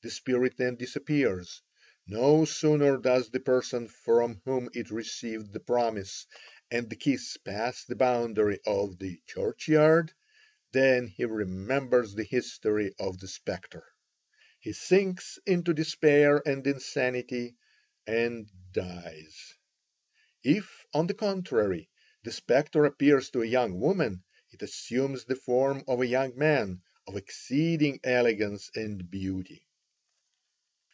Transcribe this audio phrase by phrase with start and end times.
[0.00, 1.60] The spirit then disappears.
[2.06, 6.24] No sooner does the person from whom it received the promise
[6.70, 10.12] and the kiss pass the boundary of the churchyard
[10.70, 13.84] than he remembers the history of the spectre.
[14.60, 17.56] He sinks into despair and insanity
[18.06, 19.36] and dies.
[20.44, 21.90] If, on the contrary,
[22.22, 24.22] the spectre appears to a young woman,
[24.52, 29.64] it assumes the form of a young man of exceeding elegance and beauty."